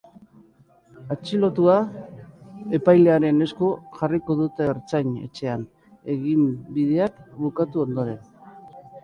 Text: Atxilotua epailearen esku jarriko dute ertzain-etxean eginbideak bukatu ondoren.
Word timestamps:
Atxilotua 1.15 1.75
epailearen 2.77 3.43
esku 3.47 3.69
jarriko 3.99 4.37
dute 4.41 4.67
ertzain-etxean 4.73 5.67
eginbideak 6.17 7.23
bukatu 7.45 7.85
ondoren. 7.87 8.21